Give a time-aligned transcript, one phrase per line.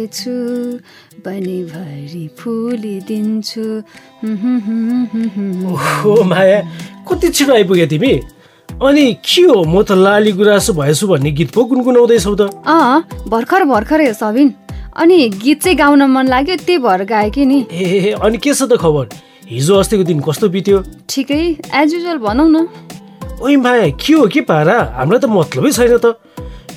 [0.00, 0.32] भएछु
[1.24, 3.64] बनिभरि फुलिदिन्छु।
[6.08, 6.60] ओ माया
[7.04, 8.12] कति छिटो आइपुग्यो तिमी?
[8.80, 13.64] अनि के हो म त लाली गुराँस भएछु भन्ने गीत पो गुनगुनाउँदैछौ त। अँ भर्खर
[13.68, 14.48] भर्खरै सबिन।
[14.96, 18.64] अनि गीत चाहिँ गाउन मन लाग्यो त्यही भएर गाएँ कि नि। ए अनि के छ
[18.64, 19.08] त खबर?
[19.52, 20.78] हिजो अस्तिको दिन कस्तो बित्यो?
[21.08, 21.42] ठिकै
[21.76, 22.68] एज युजल भनौँ न।
[23.42, 24.96] ओइ माया के हो के पारा?
[24.96, 26.16] हामीलाई त मतलबै छैन त।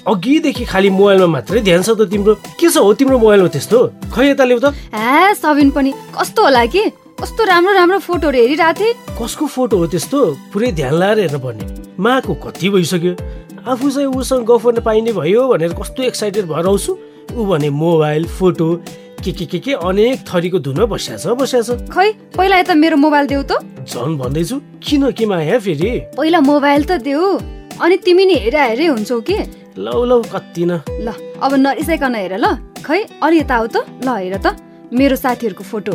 [0.04, 3.80] अघिदेखि खालि मोबाइलमा मात्रै ध्यान छ त तिम्रो। के छ हो तिम्रो मोबाइलमा त्यस्तो?
[4.12, 6.84] खै यता ल्याउ त। ए सबिन पनि। कस्तो होला कि?
[7.24, 10.20] कस्तो राम्रो राम्रो फोटोहरू हेरिरहेको थिएँ। कसको फोटो हो त्यस्तो?
[10.52, 13.14] पुरै ध्यान लाएर हेर्न पर्ने। माको कति भइसक्यो?
[13.64, 16.92] आफू चाहिँ उसँग गफ गर्न पाइने भयो भनेर कस्तो एक्साइटेड भएर आउँछु?
[17.32, 18.68] ऊ भने मोबाइल फोटो
[19.24, 23.00] के के के के अनेक थरीको धुनमा बसिया छ बसिया छ। खै पहिला यता मेरो
[23.00, 26.12] मोबाइल देऊ त। झन् भन्दैछु किन के माया फेरि?
[26.20, 27.24] पहिला मोबाइल त देऊ।
[27.80, 29.63] अनि तिमी नि हेरा हेरे हुन्छौ कि?
[29.78, 32.46] लौ लौ कति न। ल अब नरिसाइकन हेर ल।
[32.86, 34.56] खै अलि यता आऊ त। ल हेर त।
[34.94, 35.94] मेरो साथीहरूको फोटो।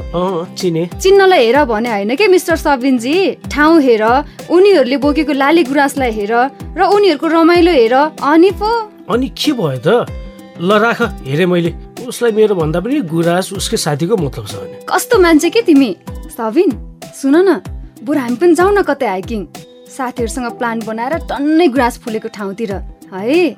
[0.58, 3.46] चिने। चिन्नलाई हेर भने होइन के मिस्टर सबिनजी?
[3.46, 4.02] ठाउँ हेर।
[4.50, 6.34] उनीहरूले बोकेको लाली गुराँसलाई हेर।
[6.74, 8.70] र उनीहरूको रमाइलो हेर। अनि पो।
[9.06, 10.10] अनि के भयो त?
[10.58, 11.70] ल राख। हेरेँ मैले।
[12.02, 15.90] उसलाई मेरो भन्दा पनि गुराँस उसकै साथीको मतलब छ भने। कस्तो मान्छे के तिमी?
[16.34, 16.70] सबिन
[17.14, 17.62] सुन न।
[18.02, 19.40] बरु हामी पनि जाउँ न कतै हाइकिङ।
[19.86, 23.56] साथीहरूसँग प्लान बनाएर टन्नै गुराँस फुलेको ठाउँतिर। है।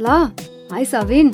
[0.00, 0.30] ल
[0.72, 1.30] है सबिन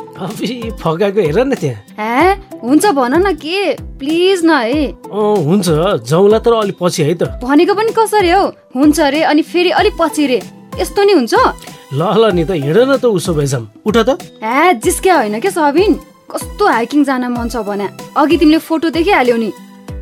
[0.79, 5.69] फकाएको हेर न त्यहाँ। ए हुन्छ भन न के प्लिज न है। हुन्छ।
[6.05, 8.45] जाउँला तर अलिक पछि है त। भनेको पनि कसरी हौ?
[8.77, 10.39] हुन्छ अरे अनि फेरि अलिक पछि रे।
[10.81, 11.35] यस्तो नि हुन्छ?
[11.93, 13.47] ल ल नि त हिँड न त उसो भए
[13.87, 15.95] उठ त। ए जिस्क्या होइन के सबिन
[16.29, 19.51] कस्तो हाइकिङ जान मन छ भने। अघि तिमीले फोटो देखिहाल्यौ नि।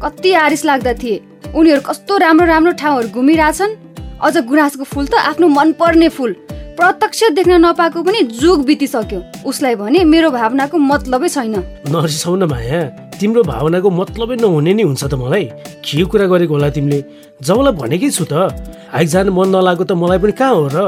[0.03, 1.23] कति आरिस लाग्दा थिए।
[1.55, 3.90] उनीहरू कस्तो राम्रो राम्रो ठाउँहरू घुमिरहेछन्।
[4.23, 6.33] अझ गुराँसको फुल त आफ्नो मनपर्ने फुल।
[6.77, 11.57] प्रत्यक्ष देख्न नपाएको पनि जुग बितिसक्यो। उसलाई भने मेरो भावनाको मतलबै छैन।
[11.89, 12.81] नरिसाउ न माया
[13.21, 15.45] तिम्रो भावनाको मतलबै नहुने नि हुन्छ त मलाई।
[15.85, 16.99] के कुरा गरेको होला तिमीले?
[17.45, 18.49] जाउँला भनेकै छु त।
[18.89, 20.79] हाइक जानु मन नलागेको त मलाई पनि कहाँ हो र?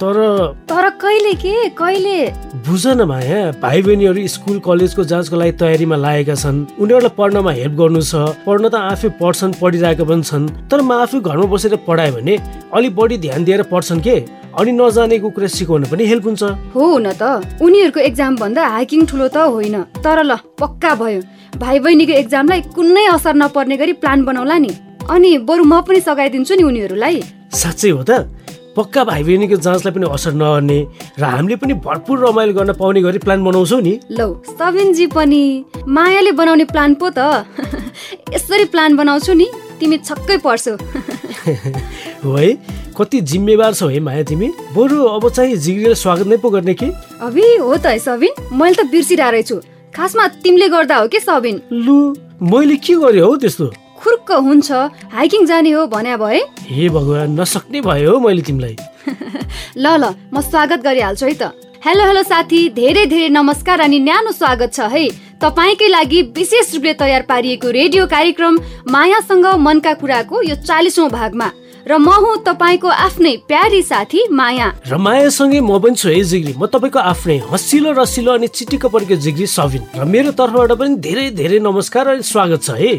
[0.00, 0.16] तर
[0.64, 1.54] तर कहिले के?
[1.76, 2.16] कहिले?
[2.64, 7.74] बुझ न माया भाइ बहिनीहरू स्कुल कलेजको जाँचको लागि तयारीमा लागेका छन्। उनीहरूलाई पढ्नमा हेल्प
[7.76, 12.12] गर्नु छ। पढ्न त आफै पढ्छन् पढिरहेका पनि छन्। तर म आफै घरमा बसेर पढायो
[12.16, 12.34] भने
[12.72, 14.16] अलिक बढी ध्यान दिएर पढ्छन् के?
[14.52, 16.42] अनि नजानेको कुरा सिकाउन पनि हेल्प हुन्छ।
[16.74, 21.20] हो न त। उनीहरूको एक्जाम भन्दा हाइकिङ ठुलो त होइन। तर ल पक्का भयो।
[21.56, 24.72] भाइ बहिनीको एक्जामलाई कुनै असर नपर्ने गरी प्लान बनाउला नि।
[25.08, 28.28] अनि बरु म पनि सघाइदिन्छु नि उनीहरूलाई। साँच्चै हो त।
[28.76, 30.78] पक्का भाइ बहिनीको जाँचलाई पनि असर नगर्ने
[31.18, 35.42] र हामीले पनि भरपुर रमाइलो गर्न पाउने गरी प्लान बनाउँछौ नि। लौ सबिनजी पनि
[35.88, 37.44] मायाले बनाउने प्लान पो त।
[38.34, 39.48] यसरी प्लान बनाउँछु नि।
[39.80, 40.76] तिमी छक्कै पर्छौ।
[42.24, 44.48] हो है। कति जिम्मेवार छौ है माया तिमी?
[44.76, 46.86] बरु अब चाहिँ जिग्रीलाई स्वागत नै पो गर्ने कि?
[47.20, 49.56] अभि हो त है सबिन। मैले त बिर्सिरहेको रहेछु
[49.96, 51.60] खासमा तिमीले गर्दा हो कि सबिन?
[51.72, 51.96] लु
[52.42, 53.66] मैले के गरेँ हौ त्यस्तो?
[53.96, 54.72] खुर्क हुन्छ
[55.12, 58.76] हाइकिङ जाने हो भने भए। हे भगवान् नसक्ने भयो हौ मैले तिमीलाई।
[59.76, 61.52] ल ल म स्वागत गरिहाल्छु है त।
[61.84, 65.08] हेलो हेलो साथी धेरै धेरै नमस्कार अनि न्यानो स्वागत छ है।
[65.42, 68.58] तपाईँकै लागि विशेष रूपले तयार पारिएको रेडियो कार्यक्रम
[68.90, 71.48] मायासँग मनका कुराको यो चालिसौँ भागमा।
[71.82, 76.54] र म हुँ तपाईँको आफ्नै प्यारी साथी माया। र मायासँगै म पनि छु है जिग्री
[76.54, 81.30] म तपाईँको आफ्नै हँसिलो रसिलो अनि चिटिक्क परेको जिग्री सबिन र मेरो तर्फबाट पनि धेरै
[81.34, 82.94] धेरै नमस्कार अनि स्वागत छ है।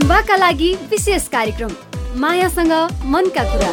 [0.00, 1.72] युवाका लागि विशेष कार्यक्रम
[2.16, 2.72] मायासँग
[3.04, 3.70] मनका कुरा।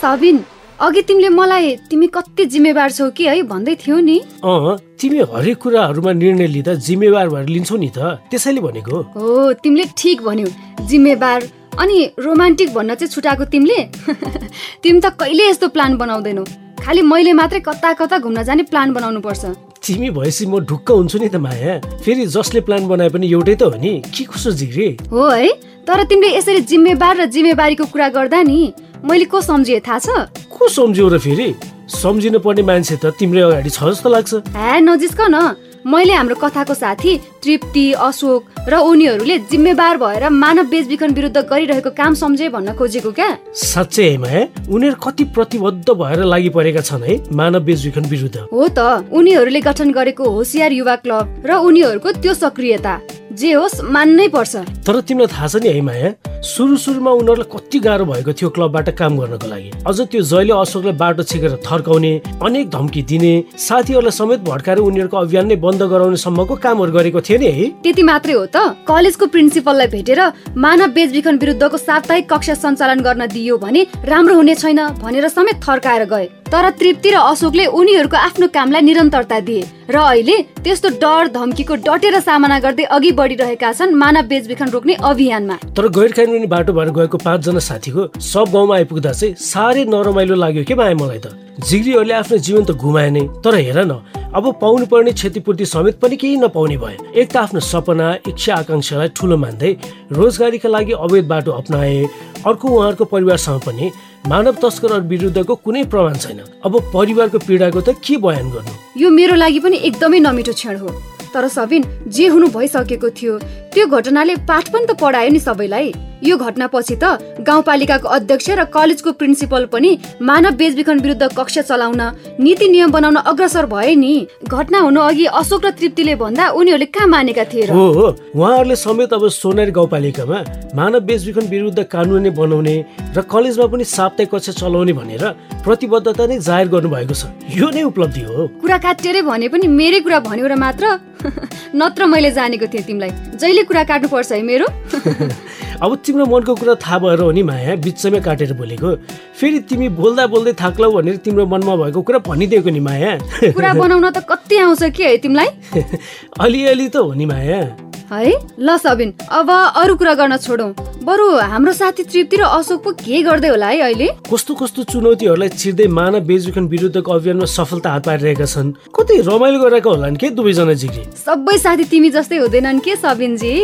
[0.00, 0.36] सबिन
[0.80, 5.56] अघि तिमीले मलाई तिमी कति जिम्मेवार छौ कि है भन्दै थियौ नि। अँ। तिमी हरेक
[5.58, 7.98] कुराहरूमा निर्णय लिँदा जिम्मेवार भएर लिन्छौ नि त।
[8.30, 10.48] त्यसैले भनेको हो। तिमीले ठिक भन्यौ।
[10.88, 11.42] जिम्मेवार
[11.78, 13.80] अनि रोमान्टिक भन्न चाहिँ छुटाएको तिमीले?
[14.82, 16.44] तिमी त कहिले यस्तो प्लान बनाउँदैनौ?
[16.80, 19.44] खालि मैले मात्रै कता कता घुम्न जाने प्लान बनाउनु पर्छ
[19.84, 23.62] तिमी भएपछि म ढुक्क हुन्छु नि त माया। फेरि जसले प्लान बनाए पनि एउटै त
[23.68, 24.88] हो नि। के कसो जिग्री?
[25.12, 25.48] हो है
[25.84, 28.72] तर तिमीले यसरी जिम्मेवार र जिम्मेवारीको कुरा गर्दा नि
[29.06, 30.08] मैले को सम्झिए थाहा छ?
[30.50, 31.54] को सम्झ्यौ र फेरि?
[31.86, 35.54] सम्झिनु पर्ने मान्छे त तिम्रै अगाडि छ जस्तो लाग्छ। हे नजिस्क न
[35.86, 42.14] मैले हाम्रो कथाको साथी तृप्ति अशोक र उनीहरूले जिम्मेवार भएर मानव बेचबिखन विरुद्ध गरिरहेको काम
[42.18, 43.30] सम्झे भन्न खोजेको क्या?
[43.54, 48.68] साँच्चै है माया। उनीहरू कति प्रतिबद्ध भएर लागि परेका छन् है मानव बेचबिखन विरुद्ध। हो
[48.68, 52.94] त। उनीहरूले गठन गरेको होसियार युवा क्लब र उनीहरूको त्यो सक्रियता।
[53.36, 54.56] जे होस् मान्नै पर्छ।
[54.86, 56.10] तर तिमीलाई थाहा छ नि है माया
[56.46, 60.96] सुरु सुरुमा उनीहरूलाई कति गाह्रो भएको थियो क्लबबाट काम गर्नको लागि। अझ त्यो जहिले अशोकलाई
[60.96, 66.54] बाटो छेकेर थर्काउने अनेक धम्की दिने साथीहरूलाई समेत भड्काएर उनीहरूको अभियान नै बन्द गराउने सम्मको
[66.64, 68.56] कामहरू गरेको थियो नि है। त्यति मात्रै हो त।
[68.88, 70.20] कलेजको प्रिन्सिपललाई भेटेर
[70.56, 76.04] मानव बेचबिखन विरुद्धको साप्ताहिक कक्षा सञ्चालन गर्न दियो भने राम्रो हुने छैन भनेर समेत थर्काएर
[76.06, 81.74] गए। तर तृप्ति र अशोकले उनीहरूको आफ्नो कामलाई निरन्तरता दिए। र अहिले त्यस्तो डर धम्कीको
[81.82, 86.90] डटेर सामना गर्दै अघि बढिरहेका छन्। मानव बेचबिखन रोक्ने अभियानमा। तर गैर कानुनी बाटो भएर
[86.94, 92.14] गएको पाँचजना साथीको सब गाउँमा आइपुग्दा चाहिँ साह्रै नरमाइलो लाग्यो के माया मलाई त। जिग्रीहरूले
[92.14, 93.98] आफ्नो जीवन त घुमाए नै तर हेर न
[94.30, 99.08] अब पाउनु पर्ने क्षतिपूर्ति समेत पनि केही नपाउने भयो। एक त आफ्नो सपना इच्छा आकाङ्क्षालाई
[99.16, 99.72] ठुलो मान्दै
[100.12, 101.98] रोजगारीका लागि अवैध बाटो अप्नाए
[102.46, 103.90] अर्को उहाँहरूको परिवारसँग पनि
[104.28, 108.72] मानव तस्करहरू विरुद्धको कुनै प्रमाण छैन। अब परिवारको पीडाको त के बयान गर्नु?
[109.02, 111.84] यो मेरो लागि पनि एकदमै नमिठो क्षण हो। तर सबिन
[112.16, 113.38] जे हुनु भइसकेको थियो
[113.72, 115.92] त्यो घटनाले पाठ पनि त पढायो नि सबैलाई।
[116.24, 117.04] यो घटनापछि त
[117.40, 119.90] गाउँपालिकाको अध्यक्ष र कलेजको प्रिन्सिपल पनि
[120.22, 122.00] मानव बेचबिखन विरुद्ध कक्षा चलाउन
[122.40, 127.08] नीति नियम बनाउन अग्रसर भए नि। घटना हुनु अघि अशोक र तृप्तिले भन्दा उनीहरूले कहाँ
[127.08, 130.38] मानेका थिए हो हो। उहाँहरूले समेत अब सोनारी गाउँपालिकामा
[130.74, 132.76] मानव बेचबिखन विरुद्ध कानुनी बनाउने
[133.16, 135.24] र कलेजमा पनि साप्ताहिक कक्षा चलाउने भनेर
[135.64, 140.20] प्रतिबद्धता नै जाहेर गर्नुभएको छ। यो नै उपलब्धि हो। कुरा काटेरै भने पनि मेरै कुरा
[140.20, 140.84] भन्यो र मात्र?
[141.80, 144.66] नत्र मैले जानेको थिएँ तिमीलाई। जहिले कुरा काट्नु पर्छ है मेरो।
[145.82, 148.94] अब तिम्रो मनको कुरा थाहा भएर हो नि माया बिचमै काटेर बोलेको।
[149.40, 153.18] फेरि तिमी बोल्दा बोल्दै थाक्लौ भनेर तिम्रो मनमा भएको कुरा भनिदिएको नि माया।
[153.56, 155.48] कुरा बनाउन त कति आउँछ के है तिमीलाई?
[156.40, 157.60] अलिअलि त हो नि माया।
[158.06, 160.70] है ल सबिन अब अरू कुरा गर्न छोडौँ।
[161.04, 164.08] बरु हाम्रो साथी तृप्ति र अशोक पो के गर्दै होला है अहिले?
[164.30, 169.90] कस्तो कस्तो चुनौतीहरूलाई चिर्दै मानव बेचबिखन विरुद्धको अभियानमा सफलता हात पारिरहेका छन्। कतै रमाइलो गरेका
[169.90, 173.54] होलान् के दुवैजना जिग्री सबै साथी तिमी जस्तै हुँदैनन् के सबिनजी?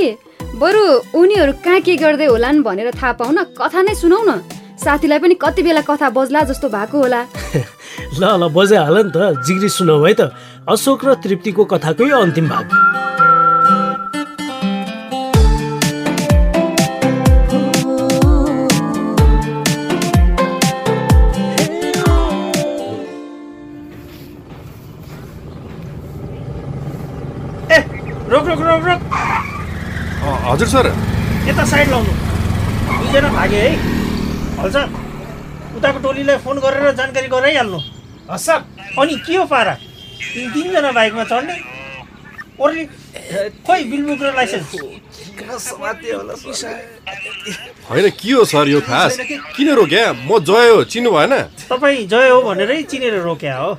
[0.61, 0.85] बरु
[1.17, 4.31] उनीहरू कहाँ के गर्दै होलान् भनेर थाहा पाउन कथा नै सुनौ न
[4.77, 7.21] साथीलाई पनि कति बेला कथा बज्ला जस्तो भएको होला।
[8.21, 10.29] ल ल बजाइहाल नि त। जिग्री सुनौ है त।
[10.69, 12.69] अशोक र तृप्तिको कथाकै अन्तिम भाग।
[27.73, 27.79] ए
[28.29, 29.32] रोक रोक रोक रोक।
[30.23, 30.87] हजुर सर।
[31.49, 32.13] यता साइड लाउनु।
[32.99, 33.71] दुईजना भागे है?
[34.61, 34.77] हल्छ
[35.77, 37.81] उताको टोलीलाई फोन गरेर जानकारी गराइहाल्नु।
[38.31, 38.49] हस्
[39.03, 39.75] अनि के हो पारा?
[40.35, 41.57] तिन तिनजना बाइकमा चढ्ने?
[42.63, 42.85] ओर्ली
[43.67, 44.71] खोइ बिलबुक र लाइसेन्स।
[47.91, 49.19] होइन के हो सर यो खास?
[49.57, 50.13] किन रोक्या?
[50.13, 51.35] म जय हो चिन्नु भएन
[51.67, 53.71] तपाईँ जय हो भनेरै चिनेर रोक्या हो।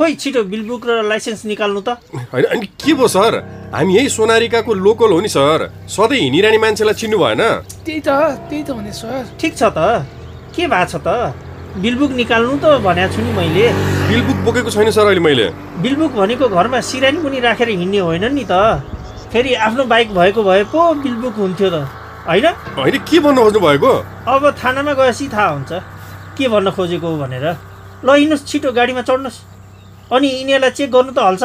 [0.00, 2.00] खोइ छिटो बिलबुक र लाइसेन्स निकाल्नु त।
[2.32, 3.32] होइन अनि के भयो सर?
[3.68, 7.42] हामी यही सोनारिकाको लोकल हो नि सर। सधैँ हिँडिरहने मान्छेलाई चिन्नु भएन।
[7.84, 8.08] त्यही त
[8.48, 10.08] त्यही त भने सर। ठिक छ त।
[10.56, 11.36] के भएको छ त?
[11.84, 13.66] बिलबुक निकाल्नु त भनेको छु नि मैले।
[14.08, 15.46] बिलबुक बोकेको छैन सर अहिले मैले।
[15.84, 18.80] बिलबुक भनेको घरमा सिरानी पनि राखेर हिँड्ने होइन नि त।
[19.28, 21.76] फेरि आफ्नो बाइक भएको भए पो बिलबुक हुन्थ्यो त।
[22.24, 22.46] होइन?
[22.80, 23.92] होइन के भन्नु खोज्नु भएको
[24.32, 25.70] अब थानामा गएपछि थाहा हुन्छ।
[26.40, 27.46] के भन्न खोजेको हो भनेर।
[28.00, 29.49] ल हिँड्नुहोस् छिटो गाडीमा चढ्नुहोस्।
[30.12, 31.44] अनि यिनीहरूलाई चेक गर्नु त हल्छ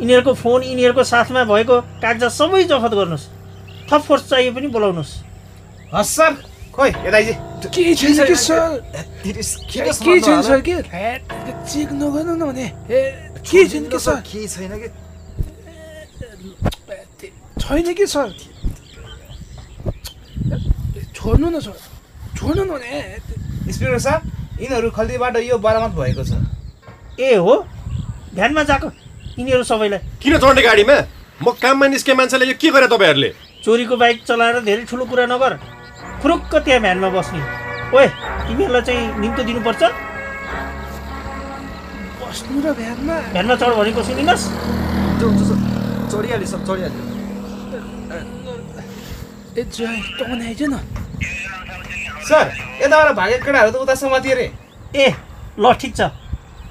[0.00, 3.26] यिनीहरूको फोन यिनीहरूको साथमा भएको कागजात सबै जफत गर्नुहोस्
[3.88, 5.14] थप फोर्स चाहिए पनि बोलाउनुहोस्
[5.94, 6.32] हस् सर
[6.76, 8.70] खोइ यता के छैन कि सर
[9.24, 10.76] के छैन सर के
[11.72, 13.00] चेक नगर्नु न भने ए,
[13.42, 14.88] के छैन कि सर के छैन कि
[17.60, 18.28] छैन कि सर
[21.16, 21.76] छोड्नु न सर
[22.36, 23.00] छोड्नु न भने
[23.66, 24.18] इन्सपेक्टर सर
[24.60, 26.32] यिनीहरू खल्तीबाट यो बरामद भएको छ
[27.18, 27.54] ए हो?
[28.34, 28.88] ध्यानमा जाएको
[29.38, 30.96] यिनीहरू सबैलाई। किन चढ्ने गाडीमा?
[31.42, 33.30] म काममा निस्के मान्छेलाई यो के गरे तपाईँहरूले?
[33.64, 35.52] चोरीको बाइक चलाएर धेरै ठुलो कुरा नगर।
[36.22, 37.40] फुरुक्क त्यहाँ भ्यानमा बस्ने।
[37.90, 38.06] ओए
[38.46, 39.82] तिमीहरूलाई चाहिँ निम्तो दिनुपर्छ?
[42.22, 44.46] बस्नु र भ्यानमा। भ्यानमा चढ भनेको सुनिनुहोस्
[46.10, 47.02] चढिहाल्यो सब चढिहाल्यो
[49.58, 49.62] ए
[50.46, 50.78] आइज न।
[52.28, 52.44] सर
[52.82, 54.46] यताबाट भागेको केटाहरू त उता समातिए रे।
[54.94, 55.06] ए
[55.58, 56.00] ल ठिक छ।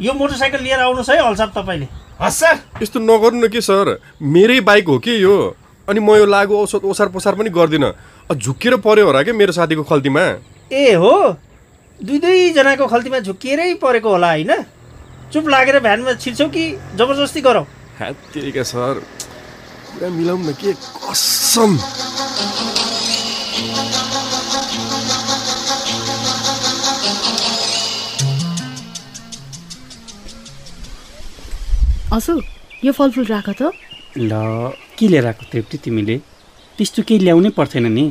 [0.01, 1.87] यो मोटरसाइकल लिएर आउनुहोस् है हल्साप तपाईँले।
[2.21, 4.01] हस् सर। यस्तो नगर्नु न कि सर?
[4.21, 5.55] मेरै बाइक हो कि यो?
[5.89, 7.93] अनि म यो लागु औषध ओसार पोसार पनि गर्दिनँ।
[8.31, 10.35] अ, झुक्किएर पऱ्यो होला क्या मेरो साथीको खल्तीमा?
[10.71, 11.35] ए हो।
[12.03, 14.63] दुई दुईजनाको खल्तीमा झुक्किएरै परेको होला होइन?
[15.33, 17.63] चुप लागेर भ्यानमा छिर्छौ कि जबरजस्ती गरौ?
[18.01, 19.03] क्या सर।
[19.93, 21.77] कुरा मिलाउँ न के कसम?
[32.13, 32.33] असु
[32.83, 33.71] यो फलफुल राख त।
[34.15, 34.31] ल
[34.97, 36.15] के लिएर आएको तृप्ति तिमीले?
[36.77, 38.05] त्यस्तो केही ल्याउनै पर्थेन नि।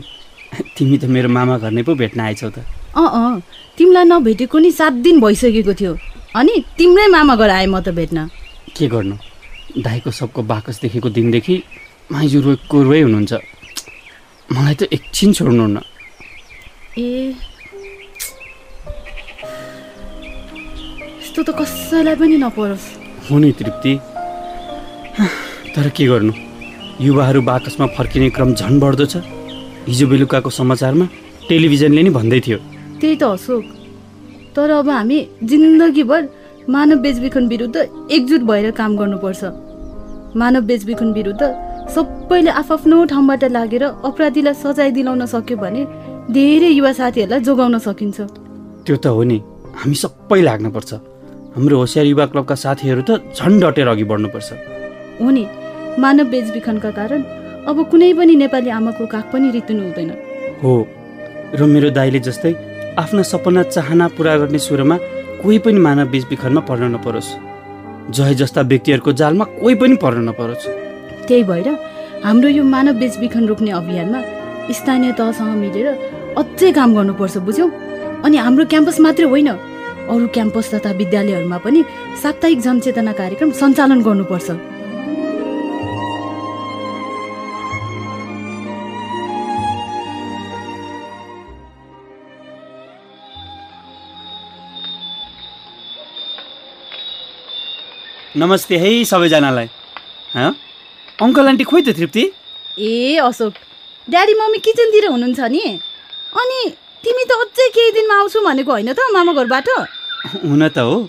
[0.77, 2.59] तिमी त मेरो मामा घर नै पो भेट्न आएछौ त।
[2.93, 3.41] अँ अँ
[3.77, 5.93] तिमीलाई नभेटेको नि सात दिन भइसकेको थियो।
[6.37, 8.29] अनि तिम्रै मामा घर आएँ म त भेट्न।
[8.77, 9.17] के गर्नु?
[9.81, 11.57] दाईको सबको बाकस देखेको दिनदेखि
[12.13, 13.33] माइजु रोएको रोए हुनुहुन्छ।
[14.53, 15.81] मलाई त एकछिन छोड्नुहुन्न
[16.99, 17.33] ए।
[21.21, 22.96] यस्तो त कसैलाई पनि नपरोस्।
[23.31, 23.99] हो नि तृप्ति।
[25.75, 26.33] तर के गर्नु?
[27.01, 29.17] युवाहरू बाकसमा फर्किने क्रम झन् बढ्दो छ।
[29.89, 31.07] हिजो बेलुकाको समाचारमा
[31.49, 32.59] टेलिभिजनले नि भन्दै थियो।
[33.01, 33.65] त्यही त अशोक।
[34.57, 36.23] तर अब हामी जिन्दगीभर
[36.69, 37.77] मानव बेचबिखन विरुद्ध
[38.11, 39.43] एकजुट भएर काम गर्नुपर्छ।
[40.37, 41.43] मानव बेचबिखन विरुद्ध
[41.95, 45.83] सबैले आफ्नो ठाउँबाट लागेर अपराधीलाई सजाय दिलाउन सक्यो भने
[46.35, 48.19] धेरै युवा साथीहरूलाई जोगाउन सकिन्छ।
[48.87, 49.39] त्यो त हो नि।
[49.77, 50.91] हामी सबै लाग्नुपर्छ।
[51.57, 54.49] हाम्रो होसियार युवा क्लबका साथीहरू त झन् डटेर अघि बढ्नुपर्छ।
[55.21, 55.45] हो नि।
[55.99, 57.21] मानव बेचबिखनका कारण
[57.65, 60.11] अब कुनै पनि नेपाली आमाको काख पनि रित्नु हुँदैन
[60.63, 60.73] हो।
[61.57, 62.53] र मेरो दाइले जस्तै
[63.01, 64.97] आफ्ना सपना चाहना पुरा गर्ने सुरुमा
[65.41, 67.31] कोही पनि मानव बेचबिखनमा पर्न नपरोस्।
[68.13, 70.67] जय जस्ता व्यक्तिहरूको जालमा कोही पनि पर्न नपरोस्।
[71.25, 71.69] त्यही भएर
[72.25, 74.21] हाम्रो यो मानव बेचबिखन रोक्ने अभियानमा
[74.77, 75.89] स्थानीय तहसँग मिलेर
[76.37, 77.67] अझै काम गर्नुपर्छ बुझ्यौ।
[78.25, 79.51] अनि हाम्रो क्याम्पस मात्रै होइन।
[80.11, 81.85] अरू क्याम्पस तथा विद्यालयहरूमा पनि
[82.23, 84.51] साप्ताहिक जनचेतना कार्यक्रम सञ्चालन गर्नुपर्छ।
[98.37, 99.69] नमस्ते है सबैजनालाई।
[100.35, 100.51] हँ?
[101.23, 102.25] अङ्कल आन्टी खोइ त तृप्ति?
[102.79, 103.55] ए अशोक।
[104.09, 105.65] ड्याडी मम्मी किचनतिर हुनुहुन्छ नि?
[106.37, 106.61] अनि
[107.05, 109.69] तिमी त अझै केही दिनमा आउँछु भनेको होइन त मामा घरबाट
[110.27, 111.09] हुन त हो।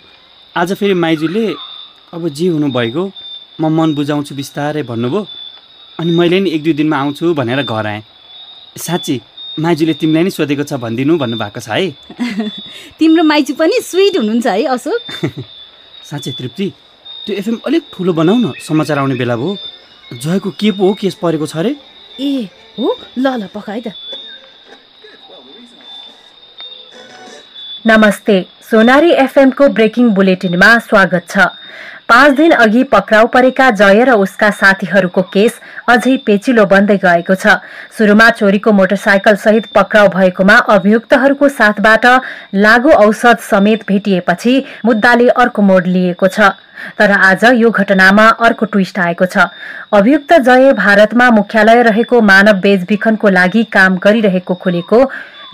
[0.55, 1.45] आज फेरि माइजूले
[2.13, 3.03] अब जे हुनुभएको
[3.61, 5.25] म मन बुझाउँछु बिस्तारै भन्नुभयो।
[5.99, 8.03] अनि मैले नि एक दुई दिनमा आउँछु भनेर घर आएँ।
[8.77, 9.15] साँच्ची
[9.57, 11.89] माइजूले तिमीलाई नि सोधेको छ भनिदिनु भन्नुभएको छ है?
[12.99, 15.01] तिम्रो माइजू पनि स्विट हुनुहुन्छ है अशोक
[16.09, 16.67] साँच्चै तृप्ति
[17.25, 19.57] त्यो एफएम अलिक ठुलो बनाऊ न समाचार आउने बेला भयो।
[20.13, 21.75] जयको के पो हो केस परेको छ अरे?
[22.21, 22.47] ए
[22.77, 22.87] हो?
[23.17, 23.93] ल ल पकाए त।
[27.85, 31.43] नमस्ते। सोनारी एफएमको ब्रेकिङ बुलेटिनमा स्वागत छ।
[32.07, 35.59] पाँच दिन अघि पक्राउ परेका जय र उसका साथीहरूको केस
[35.89, 37.53] अझै पेचिलो बन्दै गएको छ।
[37.97, 42.05] सुरुमा चोरीको मोटरसाइकल सहित पक्राउ भएकोमा अभियुक्तहरूको साथबाट
[42.57, 46.51] लागू औषध समेत भेटिएपछि मुद्दाले अर्को मोड लिएको छ।
[46.99, 49.47] तर आज यो घटनामा अर्को ट्विस्ट आएको छ।
[49.93, 55.03] अभियुक्त जय भारतमा मुख्यालय रहेको मानव बेचबिखनको लागि काम गरिरहेको खुलेको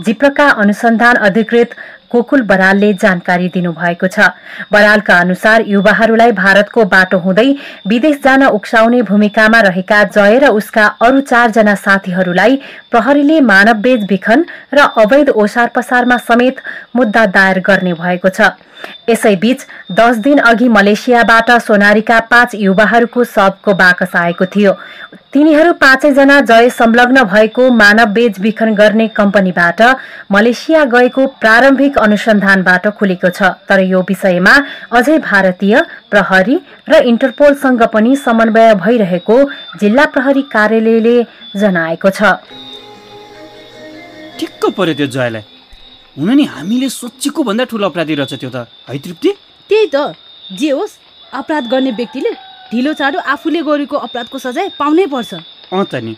[0.01, 1.75] जिप्रका अनुसन्धान अधिकृत
[2.13, 4.29] गोकुल बरालले जानकारी दिनुभएको छ।
[4.72, 7.48] बरालका अनुसार युवाहरूलाई भारतको बाटो हुँदै
[7.88, 12.60] विदेश जान उक्साउने भूमिकामा रहेका जय र उसका अरू चारजना साथीहरूलाई
[12.91, 16.62] प्रहरीले मानव बेचबिखन र अवैध ओसार पसारमा समेत
[16.96, 18.53] मुद्दा दायर गर्ने भएको छ।
[19.10, 24.74] यसैबीच दस दिन अघि मलेसियाबाट सोनारीका पाँच युवाहरूको शवको बाकस आएको थियो।
[25.34, 29.82] तिनीहरू पाँचैजना जय संलग्न भएको मानव बेचबिखन गर्ने कम्पनीबाट
[30.32, 34.54] मलेसिया गएको प्रारम्भिक अनुसन्धानबाट खुलेको छ। तर यो विषयमा
[34.92, 36.60] अझै भारतीय प्रहरी
[36.90, 39.38] र इन्टरपोलसँग पनि समन्वय भइरहेको
[39.80, 41.16] जिल्ला प्रहरी कार्यालयले
[41.56, 42.22] जनाएको छ।
[44.40, 45.42] ठिक्क पर्यो त्यो जयलाई।
[46.17, 49.29] हुन नि हामीले सोचेको भन्दा ठुलो अपराधी रहेछ त्यो त। है तृप्ति?
[49.70, 50.13] त्यही त।
[50.53, 50.93] जे होस्
[51.34, 52.32] अपराध गर्ने व्यक्तिले
[52.70, 55.34] ढिलो चाँडो आफूले गरेको अपराधको सजाय पाउनै पर्छ।
[55.74, 56.13] अँ त नि।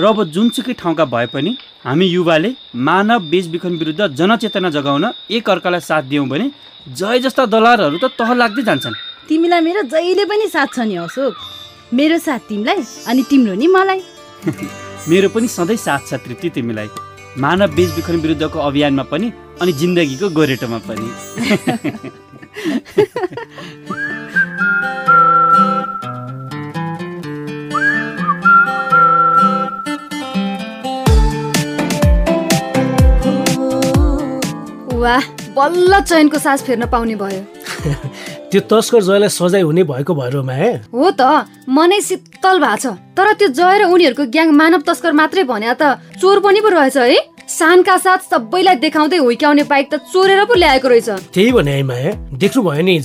[0.00, 1.52] र अब जुनसुकै ठाउँका भए पनि
[1.84, 6.50] हामी युवाले मानव बेचबिखन विरुद्ध जनचेतना जगाउन एक अर्कालाई साथ दियौँ भने
[6.88, 8.96] जय जस्ता दलालहरू त तह लाग्दै जान्छन्।
[9.28, 11.32] तिमीलाई मेरो जहिले पनि साथ छ नि अशोक।
[11.92, 12.80] मेरो साथ तिमीलाई
[13.12, 14.00] अनि तिम्रो नि मलाई।
[15.12, 17.03] मेरो पनि सधैँ साथ छ तृप्ति तिमीलाई।
[17.38, 21.08] मानव बेचबिखन विरुद्धको अभियानमा पनि अनि जिन्दगीको गोरेटोमा पनि।
[35.04, 35.24] वाह
[35.56, 37.42] बल्ल चयनको सास फेर्न पाउने भयो।
[38.50, 41.10] त्यो तस्कर जयलाई सजाय हुने भएको भएर हो?
[41.20, 41.22] त
[41.68, 42.00] मनै
[42.44, 42.86] शीतल भएको छ।
[43.16, 46.96] तर त्यो जय र उनीहरूको ग्याङ मानव तस्कर मात्रै भने त चोर पनि पो रहेछ
[46.96, 47.16] है।
[47.48, 51.80] सानका साथ सबैलाई देखाउँदै हुर्क्याउने बाइक त चोरेर पो ल्याएको रहेछ। त्यही भने
[52.36, 53.00] देख्नु भयो नि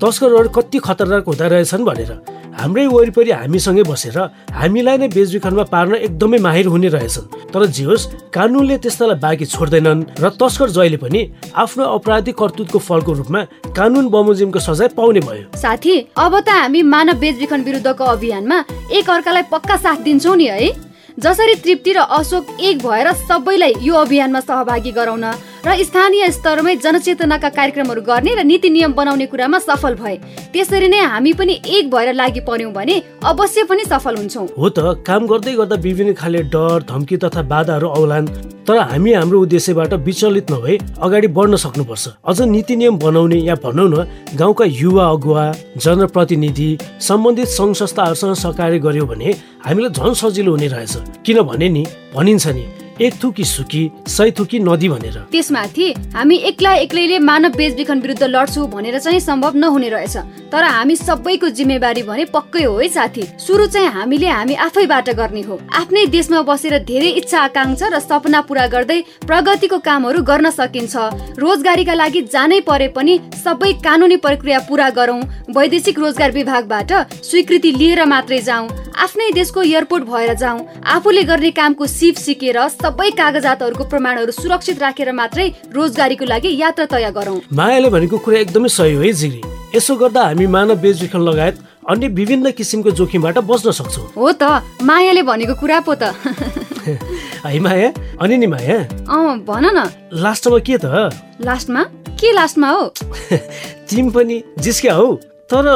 [0.00, 2.12] तस्करहरू कति खतरनाक हुँदो रहेछन् भनेर।
[2.50, 4.18] हाम्रै वरिपरि हामीसँगै बसेर
[4.52, 10.04] हामीलाई नै बेचबिखनमा पार्न एकदमै माहिर हुने रहेछन्। तर जे होस् कानुनले त्यस्तालाई बाँकी छोड्दैनन्
[10.18, 11.20] र तस्कर जहिले पनि
[11.54, 13.40] आफ्नो अपराधिक कर्तुतको फलको रूपमा
[13.76, 18.58] कानुन बमोजिमको सजाय पाउने भयो। साथी अब त हामी मानव बेचबिखन विरुद्धको अभियानमा
[18.92, 20.70] एक अर्कालाई पक्का साथ दिन्छौँ नि है।
[21.18, 25.24] जसरी तृप्ति र अशोक एक भएर सबैलाई यो अभियानमा सहभागी गराउन
[25.66, 30.16] र स्थानीय स्तरमै जनचेतनाका कार्यक्रमहरू गर्ने र नीति नियम बनाउने कुरामा सफल भए।
[30.52, 35.04] त्यसरी नै हामी पनि एक भएर लागि पर्यौँ भने अवश्य पनि सफल हुन्छौँ। हो त
[35.04, 38.32] काम गर्दै गर्दा विभिन्न खाले डर धम्की तथा बाधाहरू औलान्
[38.68, 43.88] तर हामी हाम्रो उद्देश्यबाट विचलित नभई अगाडि बढ्न सक्नुपर्छ। अझ नीति नियम बनाउने या भनौँ
[43.88, 44.06] न
[44.38, 45.44] गाउँका युवा अगुवा
[45.76, 46.68] जनप्रतिनिधि
[47.00, 50.94] सम्बन्धित सङ्घ संस्थाहरूसँग सहकार्य गर्यो भने हामीलाई झन् सजिलो हुने रहेछ।
[51.26, 52.66] किनभने नि भनिन्छ नि
[53.00, 58.66] एक थुकी सुकी सय थुकी नदी भनेर। त्यसमाथि हामी एक्ला एक्लैले मानव बेचबिखन विरुद्ध लड्छौँ
[58.70, 60.16] भनेर चाहिँ सम्भव नहुने रहेछ।
[60.52, 65.42] तर हामी सबैको जिम्मेवारी भने पक्कै हो है साथी। सुरु चाहिँ हामीले हामी आफैबाट गर्ने
[65.42, 70.94] हो। आफ्नै देशमा बसेर धेरै इच्छा आकाङ्क्षा र सपना पुरा गर्दै प्रगतिको कामहरू गर्न सकिन्छ।
[71.38, 75.20] रोजगारीका लागि जानै परे पनि सबै कानुनी प्रक्रिया पुरा गरौँ।
[75.56, 76.92] वैदेशिक रोजगार विभागबाट
[77.22, 78.68] स्वीकृति लिएर मात्रै जाउँ।
[79.00, 85.12] आफ्नै देशको एयरपोर्ट भएर जाउँ। आफूले गर्ने कामको सिप सिकेर सबै कागजातहरूको प्रमाणहरू सुरक्षित राखेर
[85.14, 89.42] मात्रै रोजगारीको लागि यात्रा तय गरौँ। मायाले भनेको कुरा एकदमै सही हो है जिग्री
[89.76, 91.56] यसो गर्दा हामी मानव बेचबिखन लगायत
[91.90, 96.02] अन्य विभिन्न किसिमको जोखिमबाट बच्न सक्छौँ। हो त मायाले भनेको कुरा पो त।
[97.46, 97.92] है माया?
[98.20, 98.78] अनि नि माया?
[99.10, 101.10] अँ भन न। लास्टमा के त?
[101.40, 101.82] लास्टमा?
[102.20, 102.94] के लास्टमा हो?
[103.90, 105.18] तिमी पनि जिस्क्या हौ।
[105.52, 105.66] तर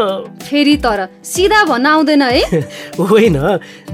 [0.43, 2.61] फेरि तर सिधा भन्न आउँदैन है।
[3.01, 3.37] होइन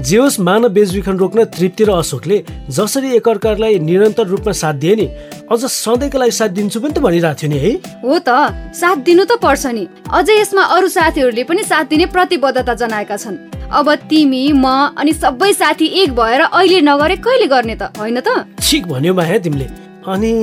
[0.01, 5.07] जे होस् मानव बेचबिखन रोक्न तृप्ति र अशोकले जसरी एकअर्कालाई निरन्तर रूपमा साथ दिए नि
[5.51, 7.71] अझ सधैँको लागि साथ दिन्छु पनि त भनिरहेको थियो नि है।
[8.05, 8.29] हो त
[8.73, 13.37] साथ दिनु त पर्छ नि। अझै यसमा अरू साथीहरूले पनि साथ दिने प्रतिबद्धता जनाएका छन्।
[13.71, 18.45] अब तिमी म अनि सबै साथी एक भएर अहिले नगरे कहिले गर्ने त होइन त?
[18.59, 19.67] ठिक भन्यो माया तिमीले।
[20.07, 20.33] अनि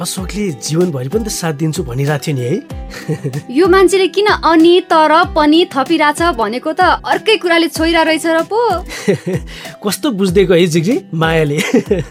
[0.00, 5.12] अशोकले जीवनभरि पनि त साथ दिन्छु भनिरहेको थियो नि है। यो मान्छेले किन अनि तर
[5.34, 8.60] पनि थपिरहेछ भनेको त अर्कै कुराले छोइरा रहेछ र पो।
[9.82, 11.58] कस्तो बुझ्दैको है जिग्री मायाले।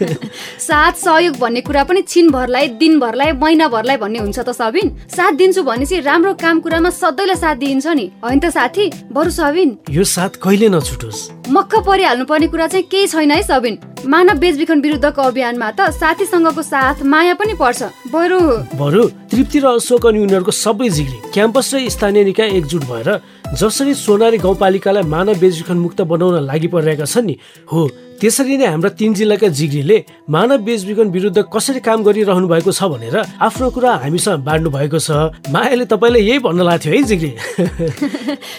[0.68, 6.00] साथ सहयोग भन्ने कुरा पनि छिनभरलाई दिनभरलाई महिनाभरलाई भन्ने हुन्छ त सबिन। साथ दिन्छु भनेपछि
[6.04, 8.90] राम्रो काम कुरामा सधैँलाई साथ दिइन्छ नि। होइन त साथी?
[9.16, 13.78] बरु सबिन। यो साथ कहिले नछुटोस्। मक्ख परिहाल्नु पर्ने कुरा चाहिँ केही छैन है सबिन।
[14.06, 17.77] मानव बेचबिखन विरुद्धको अभियानमा त साथीसँगको साथ माया पनि पर्छ।
[18.12, 18.40] बरु।
[18.74, 23.08] बरु तृप्ति र अशोक अनि उनीहरूको सबै जिग्री क्याम्पस र स्थानीय निकाय एकजुट भएर
[23.54, 27.36] जसरी सोनारी गाउँपालिकालाई मानव बेचबिखन मुक्त बनाउन लागि परिरहेका छन् नि
[27.72, 27.88] हो
[28.20, 29.98] त्यसरी नै हाम्रा तिन जिल्लाका जिग्रीले
[30.30, 35.10] मानव बेचबिखन विरुद्ध कसरी काम गरिरहनु भएको छ भनेर आफ्नो कुरा हामीसँग बाँड्नु भएको छ।
[35.48, 37.32] मायाले तपाईँले यही भन्न लाग्थ्यो है जिग्री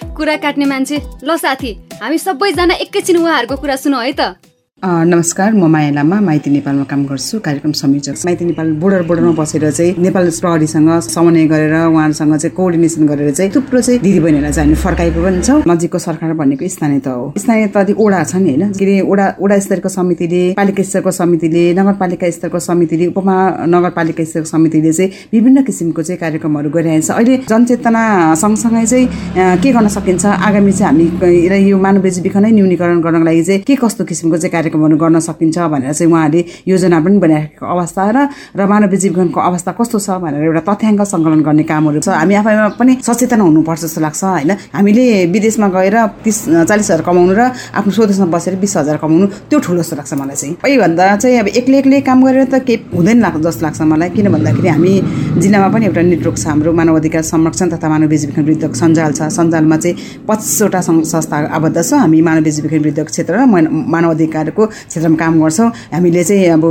[0.16, 4.49] कुरा काट्ने मान्छे ल साथी हामी सबैजना एकैछिन उहाँहरूको कुरा सुनौ है त।
[4.84, 9.70] नमस्कार म माया लामा माइती नेपालमा काम गर्छु कार्यक्रम संयोजक। माइती नेपाल बोर्डर बोर्डरमा बसेर
[9.72, 14.80] चाहिँ नेपाल प्रहरीसँग समन्वय गरेर उहाँहरूसँग चाहिँ कोअर्डिनेसन गरेर चाहिँ थुप्रो चाहिँ दिदीबहिनीहरूलाई चाहिँ हामी
[14.80, 18.72] फर्काएको पनि छौँ। नजिकको सरकार भनेको स्थानीय तह हो। स्थानीय तह ओडा छन् होइन?
[18.72, 23.36] के अरे ओडा ओडा स्तरको समितिले पालिका स्तरको समितिले नगरपालिका स्तरको समितिले उपमा
[23.68, 28.04] नगरपालिका स्तरको समितिले चाहिँ विभिन्न किसिमको चाहिँ कार्यक्रमहरू गरिरहेको छ। अहिले जनचेतना
[28.40, 30.26] सँगसँगै चाहिँ के गर्न सकिन्छ?
[30.48, 34.98] आगामी चाहिँ हामी यो मानव बेचबिखनै न्यूनीकरण गर्नको लागि चाहिँ के कस्तो किसिमको चाहिँ कार्यक्रमहरू
[34.98, 38.18] गर्न सकिन्छ भनेर चाहिँ उहाँले योजना पनि बनाइराखेको अवस्था र
[38.56, 42.68] र मानव जीवनको अवस्था कस्तो छ भनेर एउटा तथ्याङ्क सङ्कलन गर्ने कामहरू छ। हामी आफैमा
[42.78, 44.52] पनि सचेतना हुनुपर्छ जस्तो लाग्छ होइन?
[44.78, 46.38] हामीले विदेशमा गएर तिस
[46.70, 47.42] चालिस हजार कमाउनु र
[47.74, 51.48] आफ्नो स्वदेशमा बसेर बिस हजार कमाउनु त्यो ठुलो जस्तो लाग्छ मलाई चाहिँ। पहिभन्दा चाहिँ अब
[51.60, 54.94] एक्लै एक्लै काम गरेर त केही हुँदैन लाग्छ जस्तो लाग्छ मलाई। किन भन्दाखेरि हामी
[55.42, 59.22] जिल्लामा पनि एउटा नेटवर्क छ हाम्रो मानव अधिकार संरक्षण तथा मानव बेचबिखन विरुद्धको सञ्जाल छ।
[59.34, 59.96] सञ्जालमा चाहिँ
[60.30, 63.46] पच्चिसवटा संस्था आबद्ध छ। हामी मानव बेचबिखन विरुद्धको क्षेत्र र
[63.94, 66.64] मानव अधिकारको को क्षेत्रमा काम गर्छौँ। हामीले चाहिँ अब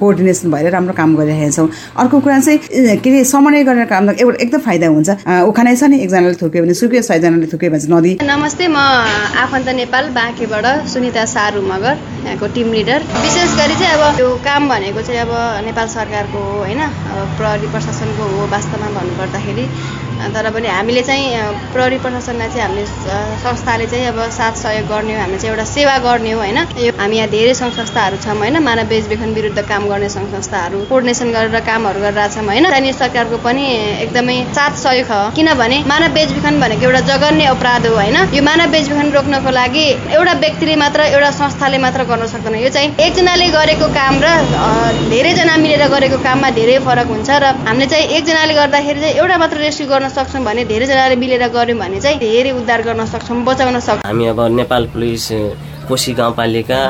[0.00, 1.68] कोअर्डिनेसन भएर राम्रो काम गरिरहेका छौँ।
[2.02, 2.58] अर्को कुरा चाहिँ
[2.98, 5.10] के अरे समन्वय गरेर काम एउटा एकदम फाइदा हुन्छ।
[5.48, 8.78] उखानै छ नि एकजनाले थुक्यो भने सुक्यो सयजनाले थुक्यो भने चाहिँ नदी। नमस्ते म
[9.44, 14.68] आफन्त नेपाल बाँकेबाट सुनिता सारू मगर यहाँको टिम लिडर। विशेष गरी चाहिँ अब यो काम
[14.68, 15.32] भनेको चाहिँ अब
[15.66, 16.80] नेपाल सरकारको हो होइन
[17.38, 19.64] प्रहरी प्रशासनको हो वास्तवमा भन्नुपर्दाखेरि।
[20.34, 21.26] तर पनि हामीले चाहिँ
[21.72, 22.84] प्रहरी प्रशासनलाई चाहिँ हामीले
[23.44, 26.58] संस्थाले चाहिँ अब साथ सहयोग गर्ने हो हामीले चाहिँ एउटा सेवा गर्ने हो होइन?
[27.00, 28.56] हामी यहाँ धेरै सङ्घ संस्थाहरू छौँ होइन?
[28.64, 32.64] मानव बेचबिखन विरुद्ध काम गर्ने सङ्घ संस्थाहरू कोर्डिनेसन गरेर कामहरू गरिरहेछौँ होइन?
[32.70, 33.64] स्थानीय सरकारको पनि
[34.04, 38.16] एकदमै साथ सहयोग हो। किनभने मानव बेचबिखन भनेको एउटा जघन्य अपराध हो होइन?
[38.36, 42.88] यो मानव बेचबिखन रोक्नको लागि एउटा व्यक्तिले मात्र एउटा संस्थाले मात्र गर्न सक्दैन। यो चाहिँ
[43.06, 44.28] एकजनाले गरेको काम र
[45.12, 49.56] धेरैजना मिलेर गरेको काममा धेरै फरक हुन्छ र हामीले चाहिँ एकजनाले गर्दाखेरि चाहिँ एउटा मात्र
[49.66, 54.06] रेस्क्यु गर्न सक्छौँ भने धेरैजनाले मिलेर गऱ्यौँ भने चाहिँ धेरै उद्धार गर्न सक्छौँ बचाउन सक्छौँ।
[54.06, 55.28] हामी अब नेपाल पुलिस
[55.88, 56.80] कोशी गाउँपालिका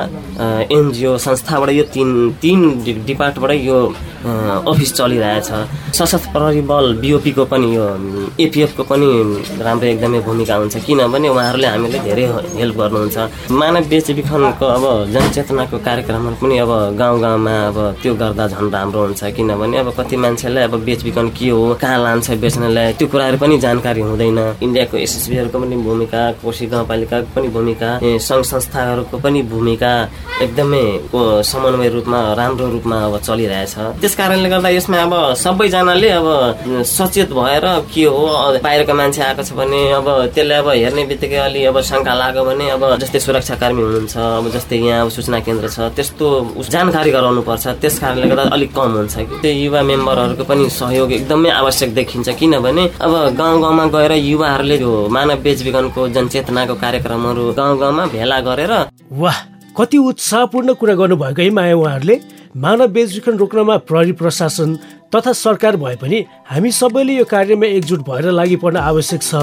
[0.71, 2.11] एनजिओ संस्थाबाट यो तिन
[2.43, 2.61] तिन
[3.07, 3.79] डिपार्टबाटै यो
[4.25, 5.49] अफिस चलिरहेछ।
[5.95, 7.87] सशस्त्र प्रहरी बल बिओपीको पनि यो
[8.41, 9.09] एपिएफको पनि
[9.61, 12.25] राम्रो एकदमै भूमिका हुन्छ। किनभने उहाँहरूले हामीले धेरै
[12.59, 13.17] हेल्प गर्नुहुन्छ।
[13.53, 14.85] मानव बेचबिखनको अब
[15.15, 20.17] जनचेतनाको कार्यक्रमहरू पनि अब गाउँ गाउँमा अब त्यो गर्दा झन् राम्रो हुन्छ। किनभने अब कति
[20.17, 25.59] मान्छेलाई अब बेचबिखन के हो कहाँ लान्छ बेच्नलाई त्यो कुराहरू पनि जानकारी हुँदैन। इन्डियाको एसएसबीहरूको
[25.61, 29.93] पनि भूमिका कोशी गाउँपालिकाको पनि भूमिका सङ्घ संस्थाहरूको पनि भूमिका
[30.43, 30.85] एकदमै
[31.45, 33.75] समन्वय रूपमा राम्रो रूपमा अब चलिरहेछ।
[34.15, 36.27] त्यस कारणले गर्दा यसमा अब सबैजनाले अब
[36.87, 38.23] सचेत भएर के हो
[38.63, 42.67] बाहिरको मान्छे आएको छ भने अब त्यसलाई अब हेर्ने बित्तिकै अलि अब शङ्का लाग्यो भने
[42.79, 46.27] अब जस्तै सुरक्षाकर्मी हुनुहुन्छ अब जस्तै यहाँ अब सूचना केन्द्र छ त्यस्तो
[46.71, 51.13] जानकारी गराउनु पर्छ त्यस कारणले गर्दा अलिक कम हुन्छ कि। त्यो युवा मेम्बरहरूको पनि सहयोग
[51.19, 57.79] एकदमै आवश्यक देखिन्छ। किनभने अब गाउँ गाउँमा गएर युवाहरूले यो मानव बेचबिखनको जनचेतनाको कार्यक्रमहरू गाउँ
[57.83, 58.73] गाउँमा भेला गरेर
[59.23, 59.39] वाह!
[59.75, 62.17] कति उत्साहपूर्ण कुरा गर्नुभएको है माया उहाँहरूले।
[62.55, 64.75] मानव बेचबिखन रोक्नमा प्रहरी प्रशासन
[65.15, 69.35] तथा सरकार भए पनि हामी सबैले यो कार्यमा एकजुट भएर लागि पर्न आवश्यक छ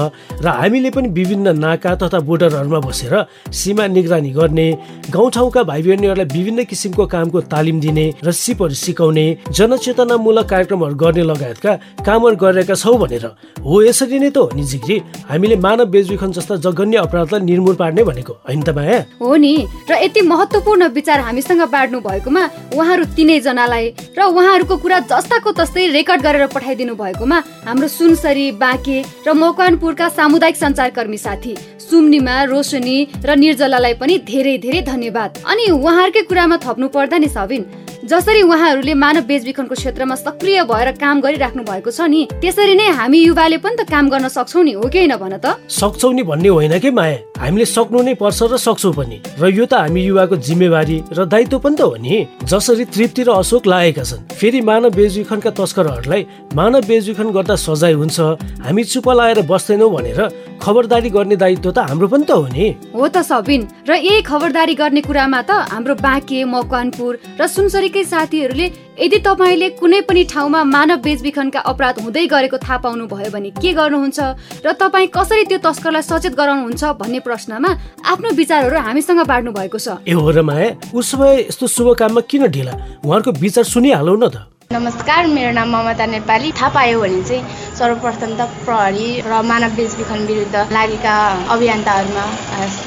[0.42, 3.14] र हामीले पनि विभिन्न नाका तथा बोर्डरहरूमा बसेर
[3.52, 4.66] सीमा निगरानी गर्ने
[5.10, 11.72] गाउँठाउँका भाइ बहिनीहरूलाई विभिन्न किसिमको कामको तालिम दिने र सिपहरू सिकाउने जनचेतनामूलक कार्यक्रमहरू गर्ने लगायतका
[12.06, 13.24] कामहरू गरिरहेका छौँ भनेर।
[13.64, 14.96] हो यसरी नै त हो नि जिग्री
[15.30, 18.98] हामीले मानव बेचबिखन जस्ता जघन्य अपराधलाई निर्मूल पार्ने भनेको होइन त माया?
[19.20, 19.54] हो नि।
[19.90, 22.44] र यति महत्वपूर्ण विचार हामीसँग बाँड्नु भएकोमा
[22.76, 29.32] उहाँहरू तिनैजनालाई र उहाँहरूको कुरा जस्ताको तस्तै रेकर्ड गरेर पठाइदिनु भएकोमा हाम्रो सुनसरी बाँके र
[29.32, 36.56] मकवानपुरका सामुदायिक सञ्चारकर्मी साथी सुम्निमा रोशनी र निर्जलालाई पनि धेरै धेरै धन्यवाद। अनि उहाँहरूकै कुरामा
[36.66, 37.62] थप्नु पर्दा नि सबिन
[38.10, 43.18] जसरी उहाँहरूले मानव बेचबिखनको क्षेत्रमा सक्रिय भएर काम गरिराख्नु भएको छ नि त्यसरी नै हामी
[43.22, 45.62] युवाले पनि त काम गर्न सक्छौ नि हो कि होइन भन त?
[45.70, 47.31] सक्छौ नि भन्ने होइन कि माया?
[47.42, 51.58] हामीले सक्नु नै पर्छ र सक्छौ पनि। र यो त हामी युवाको जिम्मेवारी र दायित्व
[51.58, 56.22] पनि त हो नि। जसरी तृप्ति र अशोक लागेका छन् फेरि मानव बेचबिखनका तस्करहरूलाई
[56.54, 58.18] मानव बेचबिखन गर्दा सजाय हुन्छ
[58.62, 60.20] हामी चुप लगाएर बस्दैनौ भनेर
[60.62, 64.74] खबरदारी गर्ने दायित्व त हाम्रो पनि त हो नि। हो त सबिन र यही खबरदारी
[64.78, 71.02] गर्ने कुरामा त हाम्रो बाँके मकवानपुर र सुनसरीकै साथीहरूले यदि तपाईँले कुनै पनि ठाउँमा मानव
[71.02, 74.18] बेचबिखनका अपराध हुँदै गरेको थाहा पाउनु भयो भने के गर्नुहुन्छ
[74.62, 77.70] र तपाईँ कसरी त्यो तस्करलाई सचेत गराउनुहुन्छ भन्ने प्रश्नमा
[78.06, 82.20] आफ्नो विचारहरू हामीसँग बाँड्नु भएको छ। ए हो र माया उसो भए यस्तो शुभ काममा
[82.30, 82.72] किन ढिला?
[83.02, 84.36] उहाँहरूको विचार सुनिहालौ न त।
[84.72, 90.20] नमस्कार मेरो नाम ममता नेपाली। थाहा पायो भने चाहिँ सर्वप्रथम त प्रहरी र मानव बेचबिखन
[90.26, 91.16] विरुद्ध लागेका
[91.52, 92.24] अभियन्ताहरूमा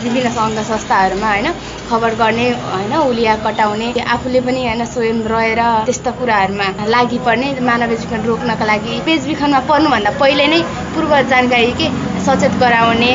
[0.04, 1.48] विभिन्न सङ्घ संस्थाहरूमा होइन
[1.90, 7.94] खबर गर्ने होइन उलिया कटाउने आफूले पनि होइन स्वयं रहेर त्यस्ता कुराहरूमा लागि पर्ने मानव
[7.94, 10.62] बेचबिखन रोक्नका लागि बेचबिखनमा पर्नुभन्दा पहिले नै
[10.96, 11.88] पूर्व जानकारी के
[12.26, 13.12] सचेत गराउने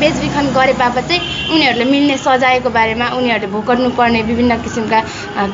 [0.00, 1.20] बेचबिखन गरे बापत चाहिँ
[1.52, 5.00] उनीहरूले मिल्ने सजायको बारेमा उनीहरूले भोग्नु पर्ने विभिन्न किसिमका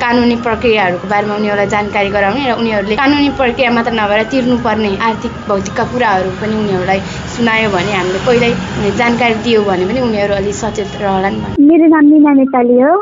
[0.00, 5.84] कानुनी प्रक्रियाहरूको बारेमा उनीहरूलाई जानकारी गराउने र उनीहरूले कानुनी प्रक्रिया मात्र नभएर तिर्नुपर्ने आर्थिक भौतिकका
[5.92, 7.00] कुराहरू पनि उनीहरूलाई
[7.34, 12.32] सुनायो भने हामीले पहिल्यै जानकारी दियो भने पनि उनीहरू अलिक सचेत रहलान् मेरो नाम मिना
[12.40, 12.92] नेपाली हो।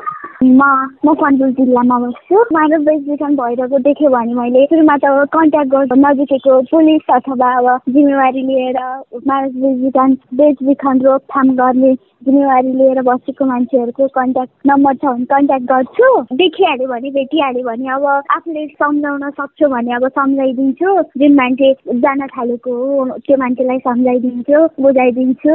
[0.42, 0.62] म
[1.06, 7.10] मकवानपुर जिल्लामा बस्छु। मानव बेचबिखन भइरहेको देख्यो भने मैले सुरुमा त कन्ट्याक्ट गर्छु नजिकैको पुलिस
[7.10, 8.78] अथवा अब जिम्मेवारी लिएर
[9.26, 11.94] मानव बेचबिखन बेचबिखन रोकथाम गर्ने
[12.26, 16.06] जिम्मेवारी लिएर बसेको मान्छेहरूको कन्ट्याक्ट नम्बर छ भने कन्ट्याक्ट गर्छु।
[16.38, 22.70] देखिहाल्यो भने भेटिहाल्यो भने अब आफूले सम्झाउन सक्छु भने अब सम्झाइदिन्छु। जुन मान्छे जान थालेको
[22.78, 25.54] हो त्यो मान्छेलाई सम्झाइदिन्छु बुझाइदिन्छु।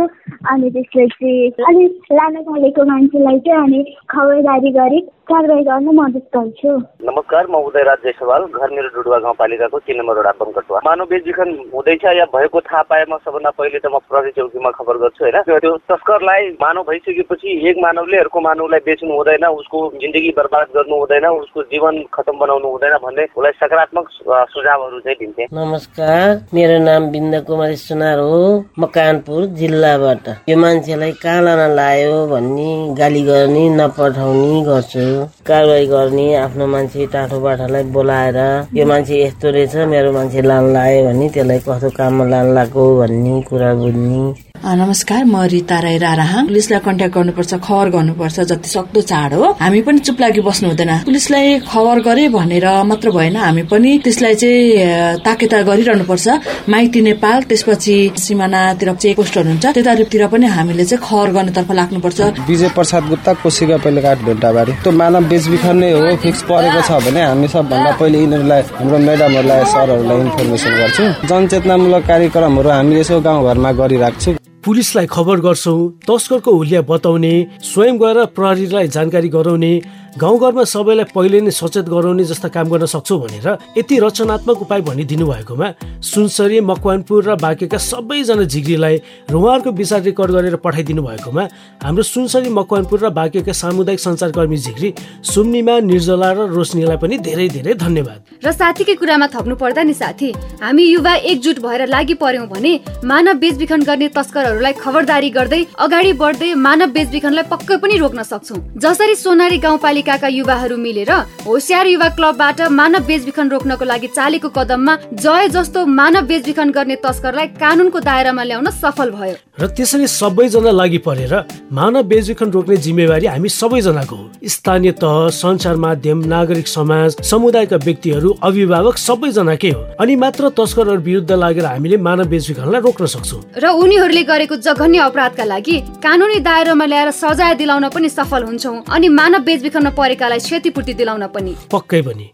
[0.51, 1.33] अनि त्यसपछि
[1.71, 6.71] अलिक लान थालेको मान्छेलाई चाहिँ अनि खबरदारी गरी कारवाही गर्न मद्दत गर्छु
[7.07, 12.03] नमस्कार म उदयराज जयसवाल घर मेरो डुडुवा गाउँपालिकाको तिन नम्बर वडा पङ्कटुवा मानव बेचबिखन हुँदैछ
[12.19, 15.37] या भएको थाहा पाएमा सबभन्दा पहिले त म प्रहरी चौकीमा खबर गर्छु होइन?
[15.47, 21.25] त्यो तस्करलाई मानव भइसकेपछि एक मानवले अर्को मानवलाई बेच्नु हुँदैन उसको जिन्दगी बर्बाद गर्नु हुँदैन
[21.39, 24.05] उसको जीवन खतम बनाउनु हुँदैन भन्ने उसलाई सकारात्मक
[24.51, 28.43] सुझावहरू चाहिँ दिन्थे। नमस्कार मेरो नाम बिन्द कुमारी सुनार हो
[28.75, 35.11] म कानपुर जिल्लाबाट। यो मान्छेलाई कहाँ लान लायो भन्ने गाली गर्ने नपठाउने गर्छु।
[35.47, 38.39] कारवाही गर्ने आफ्नो मान्छे टाठो बाठालाई बोलाएर
[38.77, 43.41] यो मान्छे यस्तो रहेछ मेरो मान्छे लान लायो भने त्यसलाई कस्तो काममा लान लगाएको भन्ने
[43.49, 49.49] कुरा बुझ्ने। नमस्कार म रिता राई राराहाङ। पुलिसलाई कन्ट्याक्ट गर्नुपर्छ खबर गर्नुपर्छ जति सक्दो चाँडो
[49.59, 54.35] हामी पनि चुप लागि बस्नु हुँदैन। पुलिसलाई खबर गरे भनेर मात्र भएन हामी पनि त्यसलाई
[54.39, 56.27] चाहिँ ताकेता गरिरहनु पर्छ
[56.71, 62.69] माइती नेपाल त्यसपछि सिमानातिर चेक पोस्टहरू हुन्छ। त्यतातिर पनि हामीले चाहिँ खबर गर्नेतर्फ लाग्नुपर्छ। विजय
[62.77, 67.47] प्रसाद गुप्ता कोसिका पहिलेघाट भेन्टाबारी। त्यो मानव बेचबिखन नै हो फिक्स परेको छ भने हामी
[67.51, 75.07] सबभन्दा पहिले यिनीहरूलाई हाम्रो म्याडमहरूलाई सरहरूलाई इन्फर्मेसन गर्छौँ। जनचेतनामूलक कार्यक्रमहरू हामी यसो गाउँघरमा गरिराख्छौँ। पुलिसलाई
[75.11, 79.73] खबर गर्छौँ तस्करको हुलिया बताउने स्वयं गएर प्रहरीलाई जानकारी गराउने
[80.13, 83.47] गाउँघरमा सबैलाई पहिले नै सचेत गराउने जस्ता काम गर्न सक्छौ भनेर
[83.77, 85.67] यति रचनात्मक उपाय भनिदिनु भएकोमा
[86.05, 91.43] सुनसरी मकवानपुर र बाँकेका सबैजना झिग्रीलाई र उहाँहरूको विचार रेकर्ड गरेर पठाइदिनु भएकोमा
[91.81, 94.93] हाम्रो सुनसरी मकवानपुर र बाँकेका सामुदायिक सञ्चारकर्मी झिग्री
[95.33, 100.29] सुम्निमा निर्जला र रोशनीलाई पनि धेरै धेरै धन्यवाद। र साथीकै कुरामा थप्नु पर्दा नि साथी
[100.61, 106.53] हामी युवा एकजुट भएर लागि पर्यौँ भने मानव बेचबिखन गर्ने तस्करहरूलाई खबरदारी गर्दै अगाडि बढ्दै
[106.53, 111.11] मानव बेचबिखनलाई पक्कै पनि रोक्न सक्छौँ। जसरी सोनारी गाउँपालिका पालिकाका युवाहरू मिलेर
[111.45, 117.47] होसियार युवा क्लबबाट मानव बेचबिखन रोक्नको लागि चालेको कदममा जय जस्तो मानव बेचबिखन गर्ने तस्करलाई
[117.55, 121.33] कानुनको दायरामा ल्याउन सफल भयो। र त्यसरी सबैजना लागि परेर
[121.71, 128.29] मानव बेचबिखन रोक्ने जिम्मेवारी हामी सबैजनाको हो। स्थानीय तह सञ्चार माध्यम नागरिक समाज समुदायका व्यक्तिहरू
[128.41, 134.23] अभिभावक सबैजनाकै हो। अनि मात्र तस्करहरू विरुद्ध लागेर हामीले मानव बेचबिखनलाई रोक्न सक्छौँ। र उनीहरूले
[134.23, 139.89] गरेको जघन्य अपराधका लागि कानुनी दायरामा ल्याएर सजाय दिलाउन पनि सफल हुन्छौँ अनि मानव बेचबिखनमा
[139.93, 142.25] परेकालाई क्षतिपूर्ति दिलाउन पनि। पक्कै पनि।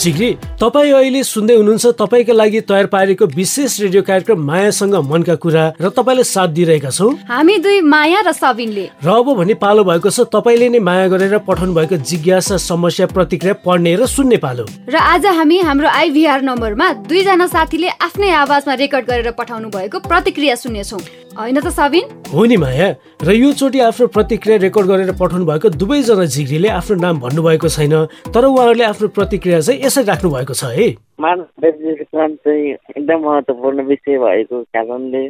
[0.00, 0.28] सिग्री
[0.60, 5.88] तपाईँ अहिले सुन्दै हुनुहुन्छ तपाईँका लागि तयार पारेको विशेष रेडियो कार्यक्रम मायासँग मनका कुरा र
[5.92, 10.24] तपाईँले साथ दिइरहेका छौँ। हामी दुई माया र सबिनले। र अब भने पालो भएको छ
[10.32, 15.26] तपाईँले नै माया गरेर पठाउनु भएको जिज्ञासा समस्या प्रतिक्रिया पढ्ने र सुन्ने पालो। र आज
[15.36, 21.60] हामी हाम्रो आइभीआर नम्बरमा दुईजना साथीले आफ्नै आवाजमा रेकर्ड गरेर पठाउनु भएको प्रतिक्रिया सुन्नेछौँ। होइन
[21.60, 22.04] त सबिन?
[22.32, 22.88] हो नि माया
[23.22, 27.94] र यो चोटि आफ्नो प्रतिक्रिया रेकर्ड गरेर पठाउनु भएको दुवैजना झिग्रीले आफ्नो नाम भन्नुभएको छैन
[28.32, 30.86] तर उहाँहरूले आफ्नो प्रतिक्रिया चाहिँ यसरी राख्नु भएको छ है?
[31.20, 35.22] मानव बेचबिखन चाहिँ एकदम महत्त्वपूर्ण विषय भएको कारणले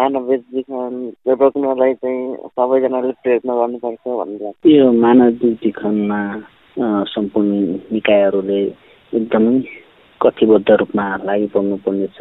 [0.00, 0.94] मानव बेचबिखन
[1.40, 6.20] रोक्नलाई चाहिँ सबैजनाले प्रयत्न गर्नुपर्छ भन्ने लाग्छ यो मानव बेचबिखनमा
[7.12, 7.50] सम्पूर्ण
[7.92, 8.62] निकायहरूले
[9.12, 9.54] एकदमै
[10.20, 12.18] कथिबद्ध रूपमा लागि पर्नु पर्नेछ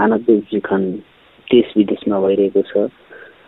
[0.00, 0.82] मानव बेचबिखन
[1.48, 2.88] देश विदेशमा भइरहेको छ।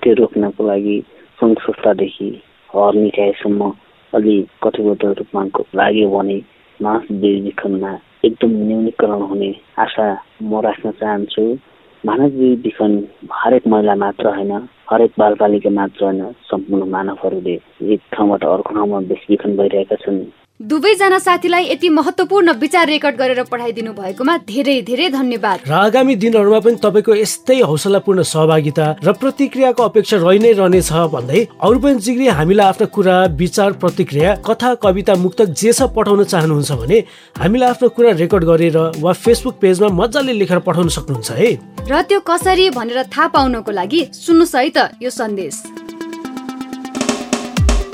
[0.03, 0.97] त्यो रोक्नको लागि
[1.39, 2.31] सङ्घ संस्थादेखि
[2.71, 3.73] हर निकायसम्म
[4.13, 5.43] अलि कटिबद्ध रूपमा
[5.81, 6.39] लाग्यो भने
[6.83, 7.93] मास बेचबिखनमा
[8.25, 10.07] एकदम न्यूनीकरण हुने आशा
[10.43, 11.45] म राख्न चाहन्छु।
[12.05, 12.93] मानव बेचबिखन
[13.33, 14.53] हरेक महिला मात्र होइन
[14.91, 17.59] हरेक बालबालिका मात्र होइन सम्पूर्ण मानवहरूले
[17.95, 20.19] एक ठाउँबाट अर्को ठाउँमा बेचबिखन भइरहेका छन्।
[20.63, 26.61] दुवैजना साथीलाई यति महत्वपूर्ण विचार रेकर्ड गरेर पठाइदिनु भएकोमा धेरै धेरै धन्यवाद। र आगामी दिनहरूमा
[26.63, 32.27] पनि तपाईँको यस्तै हौसलापूर्ण सहभागिता र प्रतिक्रियाको अपेक्षा रहि नै रहनेछ भन्दै अरू पनि जिग्री
[32.39, 36.99] हामीलाई आफ्ना कुरा विचार प्रतिक्रिया कथा कविता मुक्तक जे छ पठाउन चाहनुहुन्छ भने
[37.43, 41.51] हामीलाई आफ्नो कुरा रेकर्ड गरेर वा फेसबुक पेजमा मजाले लेखेर पठाउन सक्नुहुन्छ है।
[41.91, 45.82] र त्यो कसरी भनेर थाहा पाउनको लागि सुन्नुहोस् है त यो सन्देश।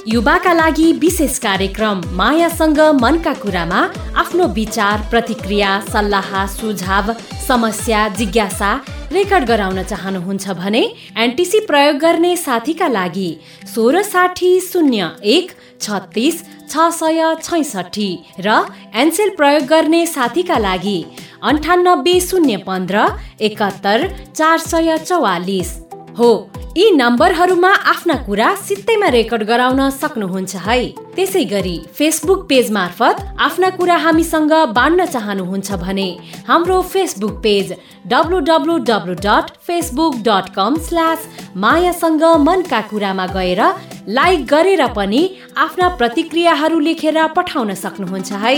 [0.09, 3.81] युवाका लागि विशेष कार्यक्रम मायासँग मनका कुरामा
[4.21, 7.13] आफ्नो विचार प्रतिक्रिया सल्लाह सुझाव
[7.47, 8.71] समस्या जिज्ञासा
[9.13, 10.81] रेकर्ड गराउन चाहनुहुन्छ भने
[11.25, 13.31] एनटिसी प्रयोग गर्ने साथीका लागि
[13.75, 18.09] सोह्र साठी शून्य एक छत्तिस छ सय छैसठी
[18.47, 18.55] र
[19.03, 21.03] एनसेल प्रयोग गर्ने साथीका लागि
[21.51, 23.05] अन्ठानब्बे शून्य पन्ध्र
[23.51, 25.77] एकात्तर चार सय चौवालिस।
[26.19, 26.31] हो
[26.77, 30.79] यी नम्बरहरूमा आफ्ना कुरा सित्तैमा रेकर्ड गराउन सक्नुहुन्छ है।
[31.17, 36.09] त्यसै गरी फेसबुक पेज मार्फत आफ्ना कुरा हामीसँग बाँड्न चाहनुहुन्छ भने
[36.49, 37.73] हाम्रो Facebook page
[38.13, 43.63] W W W dot Facebook dot com slash मायासँग मनका कुरामा गएर
[44.19, 45.23] लाइक गरेर पनि
[45.67, 48.57] आफ्ना प्रतिक्रियाहरू लेखेर पठाउन सक्नुहुन्छ है।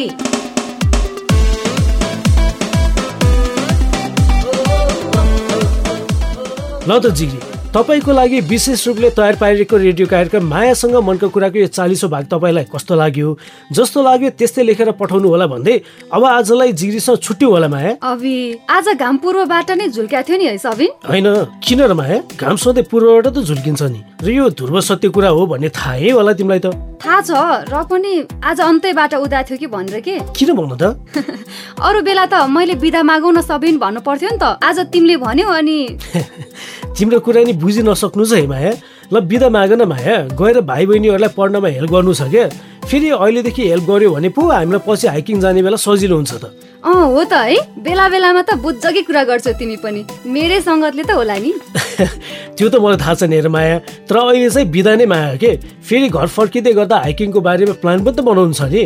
[6.88, 11.66] ल त जिग्री। तपाईँको लागि विशेष रूपले तयार पारिएको रेडियो कार्यक्रम मायासँग मनको कुराको यो
[11.70, 13.36] चालिसौँ भाग तपाईँलाई कस्तो लाग्यो?
[13.70, 15.76] जस्तो लाग्यो त्यस्तै लेखेर पठाउनु होला भन्दै
[16.10, 18.34] अब आजलाई जिग्रीसँग छुट्यौँ होला माया। अभि
[18.66, 20.90] आज घाम पूर्वबाट नै झुल्क्या थियो नि है सबिन?
[21.06, 21.26] होइन
[21.62, 22.18] किन र माया?
[22.34, 26.32] घाम सधैँ पूर्वबाट त झुल्किन्छ नि। र यो ध्रुव सत्य कुरा हो भन्ने थाहै होला
[26.34, 30.18] तिमीलाई त। थाहा छ र पनि आज अन्तैबाट उदा थियो कि भनेर के?
[30.34, 30.98] किन भन्नु त?
[31.86, 35.46] अरू बेला त मैले बिदा मागौ न सबिन भन्नु पर्थ्यो नि त। आज तिमीले भन्यो
[35.48, 35.78] अनि
[36.98, 38.72] तिम्रो कुरा नि बुझि नसक्नु छ है माया?
[39.12, 42.48] ल बिदा माग न माया। गएर भाइ बहिनीहरूलाई पढ्नमा हेल्प गर्नु छ क्या।
[42.88, 46.44] फेरि अहिलेदेखि हेल्प गर्यो भने पो हामीलाई पछि हाइकिङ जाने बेला सजिलो हुन्छ त।
[46.84, 51.10] अँ हो त है। बेला बेलामा त बुझ्जकी कुरा गर्छौ तिमी पनि। मेरै सङ्गतले त
[51.12, 51.52] होला नि।
[52.56, 55.52] त्यो त मलाई थाहा छ नि माया। तर अहिले चाहिँ बिदा नै माया के?
[55.84, 58.82] फेरि घर फर्किँदै गर्दा हाइकिङको बारेमा प्लान पनि त बनाउनु छ नि।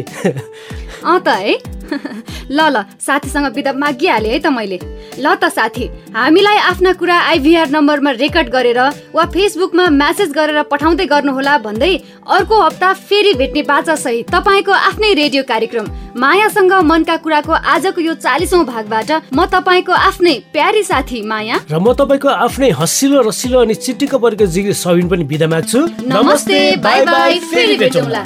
[1.08, 1.54] अँ त है।
[2.56, 4.78] ल ल साथीसँग बिदा मागिहालेँ है त मैले।
[5.18, 8.80] ल त साथी हामीलाई आफ्ना कुरा आइभीआर नम्बरमा रेकर्ड गरेर
[9.14, 11.92] वा फेसबुकमा म्यासेज गरेर पठाउँदै गर्नुहोला भन्दै
[12.26, 18.14] अर्को हप्ता फेरि भेट्ने बाचा सहित तपाईँको आफ्नै रेडियो कार्यक्रम मायासँग मनका कुराको आजको यो
[18.24, 23.74] चालिसौँ भागबाट म तपाईँको आफ्नै प्यारी साथी माया। र म तपाईँको आफ्नै हसिलो रसिलो अनि
[23.74, 28.22] चिट्टीको परेको जिग्री सबिन पनि बिदा माग्छु। नमस्ते बाई बाई फेरि भेटौँला।